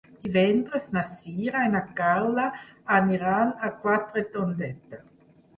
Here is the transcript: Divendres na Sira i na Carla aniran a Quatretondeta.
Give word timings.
Divendres 0.27 0.87
na 0.95 1.03
Sira 1.17 1.61
i 1.67 1.69
na 1.75 1.81
Carla 1.99 2.45
aniran 2.97 3.55
a 3.69 3.73
Quatretondeta. 3.85 5.05